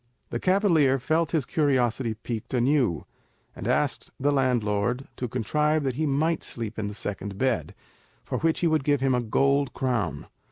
[0.31, 3.05] The cavalier felt his curiosity piqued anew,
[3.55, 7.75] and asked the landlord to contrive that he might sleep in the second bed,
[8.23, 10.25] for which he would give him a gold crown.